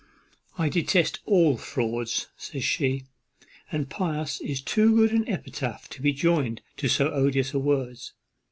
"I 0.57 0.67
detest 0.69 1.19
all 1.27 1.57
fraud," 1.57 2.09
says 2.35 2.63
she; 2.63 3.03
"and 3.71 3.87
pious 3.87 4.41
is 4.41 4.59
too 4.59 4.95
good 4.95 5.11
an 5.11 5.29
epithet 5.29 5.83
to 5.91 6.01
be 6.01 6.11
joined 6.11 6.61
to 6.77 6.87
so 6.87 7.11
odious 7.11 7.53
a 7.53 7.59
word. 7.59 7.99